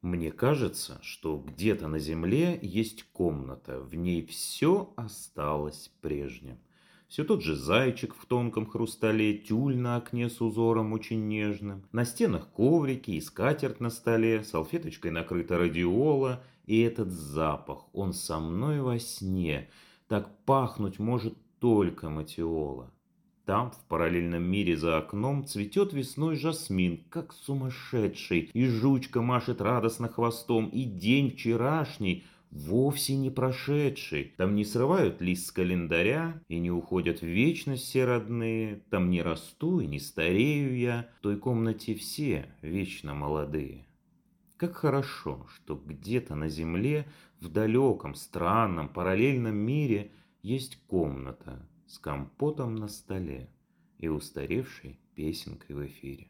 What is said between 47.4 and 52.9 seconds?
в далеком, странном, параллельном мире есть комната, с компотом на